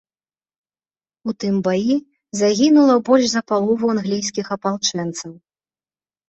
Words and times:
У 1.31 1.35
тым 1.43 1.59
баі 1.67 1.95
загінула 2.39 2.95
больш 3.11 3.25
за 3.35 3.41
палову 3.53 3.85
англійскіх 3.95 4.45
апалчэнцаў. 4.57 5.31